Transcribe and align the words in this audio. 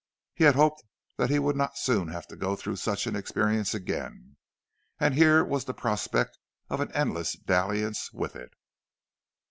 He 0.33 0.45
had 0.45 0.55
hoped 0.55 0.83
that 1.17 1.29
he 1.29 1.37
would 1.37 1.55
not 1.55 1.77
soon 1.77 2.07
have 2.07 2.25
to 2.29 2.35
go 2.35 2.55
through 2.55 2.77
such 2.77 3.05
an 3.05 3.15
experience 3.15 3.75
again—and 3.75 5.13
here 5.13 5.43
was 5.45 5.65
the 5.65 5.75
prospect 5.75 6.39
of 6.71 6.79
an 6.79 6.91
endless 6.93 7.33
dalliance 7.33 8.11
with 8.11 8.35
it! 8.35 8.53